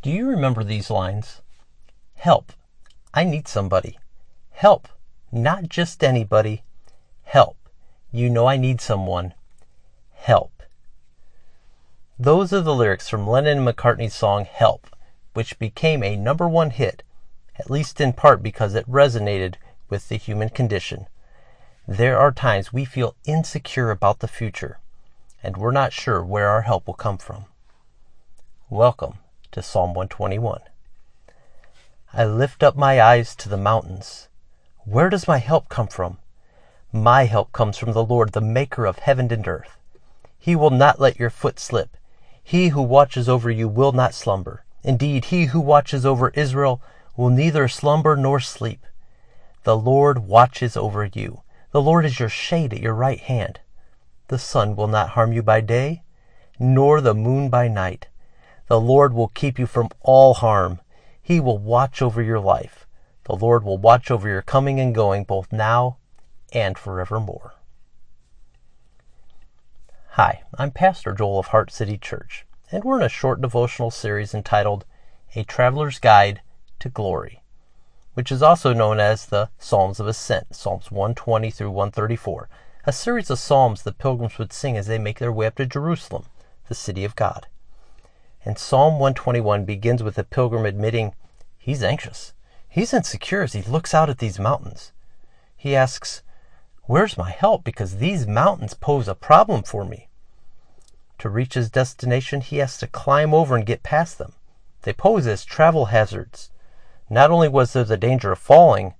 [0.00, 1.42] Do you remember these lines?
[2.14, 2.52] Help.
[3.12, 3.98] I need somebody.
[4.50, 4.86] Help.
[5.32, 6.62] Not just anybody.
[7.24, 7.56] Help.
[8.12, 9.34] You know I need someone.
[10.12, 10.62] Help.
[12.16, 14.86] Those are the lyrics from Lennon and McCartney's song Help,
[15.34, 17.02] which became a number one hit,
[17.58, 19.56] at least in part because it resonated
[19.88, 21.08] with the human condition.
[21.88, 24.78] There are times we feel insecure about the future,
[25.42, 27.46] and we're not sure where our help will come from.
[28.70, 29.18] Welcome
[29.52, 30.60] to Psalm 121.
[32.12, 34.28] I lift up my eyes to the mountains.
[34.84, 36.18] Where does my help come from?
[36.92, 39.76] My help comes from the Lord, the maker of heaven and earth.
[40.38, 41.96] He will not let your foot slip.
[42.42, 44.64] He who watches over you will not slumber.
[44.82, 46.80] Indeed, he who watches over Israel
[47.16, 48.86] will neither slumber nor sleep.
[49.64, 51.42] The Lord watches over you.
[51.72, 53.60] The Lord is your shade at your right hand.
[54.28, 56.02] The sun will not harm you by day,
[56.58, 58.08] nor the moon by night.
[58.68, 60.80] The Lord will keep you from all harm.
[61.22, 62.86] He will watch over your life.
[63.24, 65.96] The Lord will watch over your coming and going both now
[66.52, 67.54] and forevermore.
[70.10, 74.34] Hi, I'm Pastor Joel of Heart City Church, and we're in a short devotional series
[74.34, 74.84] entitled
[75.34, 76.42] A Traveler's Guide
[76.80, 77.42] to Glory,
[78.12, 82.50] which is also known as the Psalms of Ascent, Psalms 120 through 134,
[82.84, 85.64] a series of psalms the pilgrims would sing as they make their way up to
[85.64, 86.26] Jerusalem,
[86.68, 87.46] the city of God.
[88.44, 91.14] And Psalm 121 begins with the pilgrim admitting
[91.58, 92.32] he's anxious.
[92.68, 94.92] He's insecure as he looks out at these mountains.
[95.56, 96.22] He asks,
[96.84, 97.64] Where's my help?
[97.64, 100.08] Because these mountains pose a problem for me.
[101.18, 104.34] To reach his destination, he has to climb over and get past them.
[104.82, 106.50] They pose as travel hazards.
[107.10, 108.94] Not only was there the danger of falling,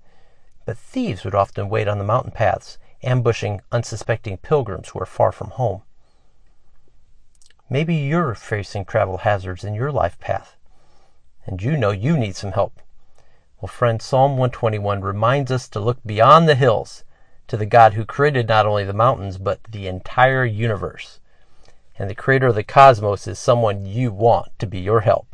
[0.64, 5.30] but thieves would often wait on the mountain paths, ambushing unsuspecting pilgrims who are far
[5.30, 5.82] from home.
[7.70, 10.56] Maybe you're facing travel hazards in your life path,
[11.44, 12.80] and you know you need some help.
[13.60, 17.04] Well, friend, Psalm 121 reminds us to look beyond the hills
[17.48, 21.20] to the God who created not only the mountains, but the entire universe.
[21.98, 25.26] And the creator of the cosmos is someone you want to be your help.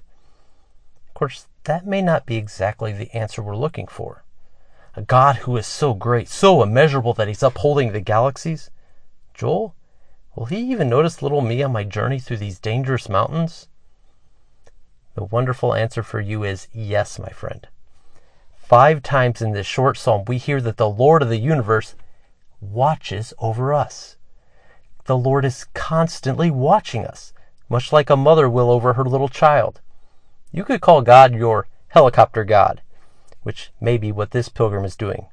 [1.06, 4.24] Of course, that may not be exactly the answer we're looking for.
[4.96, 8.70] A God who is so great, so immeasurable that he's upholding the galaxies?
[9.34, 9.74] Joel,
[10.36, 13.68] Will he even notice little me on my journey through these dangerous mountains?
[15.14, 17.68] The wonderful answer for you is yes, my friend.
[18.56, 21.94] Five times in this short psalm, we hear that the Lord of the universe
[22.60, 24.16] watches over us.
[25.04, 27.32] The Lord is constantly watching us,
[27.68, 29.80] much like a mother will over her little child.
[30.50, 32.82] You could call God your helicopter God,
[33.42, 35.26] which may be what this pilgrim is doing.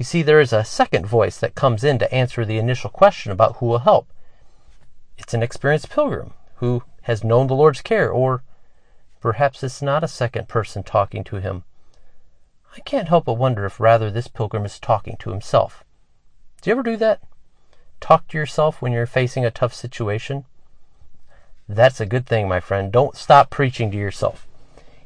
[0.00, 3.30] You see, there is a second voice that comes in to answer the initial question
[3.30, 4.08] about who will help.
[5.18, 8.42] It's an experienced pilgrim who has known the Lord's care, or
[9.20, 11.64] perhaps it's not a second person talking to him.
[12.74, 15.84] I can't help but wonder if rather this pilgrim is talking to himself.
[16.62, 17.20] Do you ever do that?
[18.00, 20.46] Talk to yourself when you're facing a tough situation?
[21.68, 22.90] That's a good thing, my friend.
[22.90, 24.46] Don't stop preaching to yourself.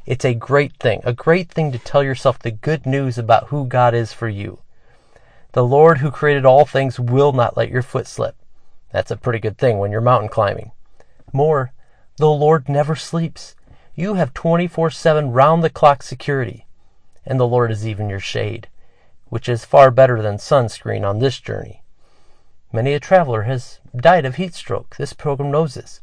[0.06, 3.66] It's a great thing, a great thing to tell yourself the good news about who
[3.66, 4.60] God is for you.
[5.54, 8.34] The Lord who created all things will not let your foot slip.
[8.90, 10.72] That's a pretty good thing when you're mountain climbing.
[11.32, 11.72] More,
[12.16, 13.54] the Lord never sleeps.
[13.94, 16.66] You have 24 7 round the clock security.
[17.24, 18.66] And the Lord is even your shade,
[19.26, 21.84] which is far better than sunscreen on this journey.
[22.72, 24.96] Many a traveler has died of heat stroke.
[24.96, 26.00] This program knows this.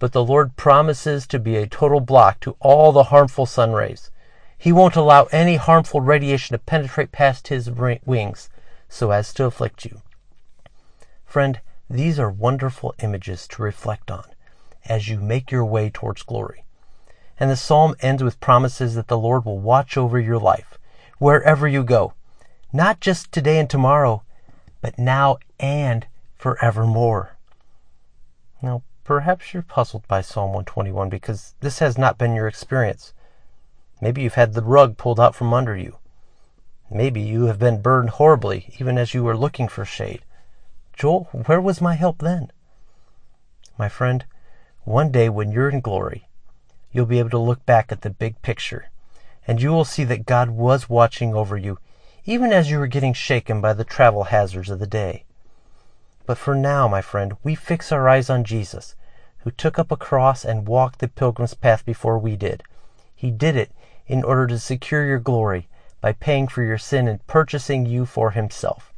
[0.00, 4.10] But the Lord promises to be a total block to all the harmful sun rays.
[4.58, 8.48] He won't allow any harmful radiation to penetrate past his wings
[8.88, 10.02] so as to afflict you.
[11.24, 11.60] Friend,
[11.90, 14.24] these are wonderful images to reflect on
[14.86, 16.64] as you make your way towards glory.
[17.38, 20.78] And the psalm ends with promises that the Lord will watch over your life
[21.18, 22.14] wherever you go,
[22.72, 24.22] not just today and tomorrow,
[24.80, 26.06] but now and
[26.36, 27.36] forevermore.
[28.62, 33.12] Now, perhaps you're puzzled by Psalm 121 because this has not been your experience.
[34.00, 35.97] Maybe you've had the rug pulled out from under you.
[36.90, 40.22] Maybe you have been burned horribly even as you were looking for shade.
[40.96, 42.50] Joel, where was my help then?
[43.78, 44.24] My friend,
[44.84, 46.28] one day when you're in glory,
[46.90, 48.90] you'll be able to look back at the big picture
[49.46, 51.78] and you will see that God was watching over you
[52.24, 55.24] even as you were getting shaken by the travel hazards of the day.
[56.26, 58.94] But for now, my friend, we fix our eyes on Jesus,
[59.38, 62.62] who took up a cross and walked the pilgrim's path before we did.
[63.14, 63.72] He did it
[64.06, 65.68] in order to secure your glory
[66.00, 68.92] by paying for your sin and purchasing you for himself.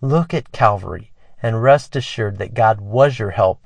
[0.00, 1.12] Look at Calvary
[1.42, 3.60] and rest assured that God was your help,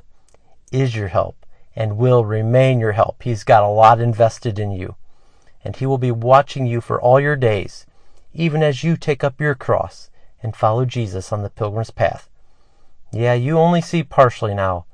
[0.71, 3.23] is your help, and will remain your help.
[3.23, 4.97] He's got a lot invested in you,
[5.65, 7.87] and He will be watching you for all your days,
[8.35, 10.11] even as you take up your cross
[10.43, 12.29] and follow Jesus on the pilgrim's path.
[13.11, 14.87] Yeah, you only see partially now,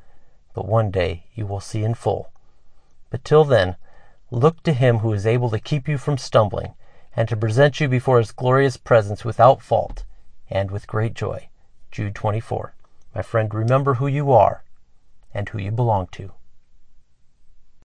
[0.55, 2.31] but one day you will see in full.
[3.11, 3.77] But till then,
[4.31, 6.75] look to Him who is able to keep you from stumbling
[7.19, 10.05] and to present you before His glorious presence without fault
[10.49, 11.49] and with great joy.
[11.91, 12.75] Jude 24.
[13.13, 14.63] My friend, remember who you are
[15.35, 16.31] and who you belong to.